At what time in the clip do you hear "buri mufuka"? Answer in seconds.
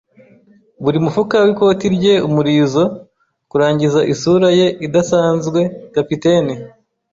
0.83-1.35